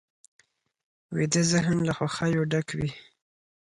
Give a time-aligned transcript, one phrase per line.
[1.15, 2.89] ویده ذهن له خوښیو ډک وي